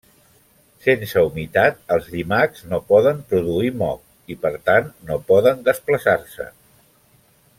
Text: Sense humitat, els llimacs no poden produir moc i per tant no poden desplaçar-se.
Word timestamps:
Sense 0.85 1.21
humitat, 1.25 1.75
els 1.95 2.07
llimacs 2.13 2.63
no 2.71 2.79
poden 2.93 3.21
produir 3.33 3.71
moc 3.83 4.33
i 4.35 4.39
per 4.47 4.53
tant 4.71 4.91
no 5.11 5.21
poden 5.31 5.63
desplaçar-se. 5.71 6.49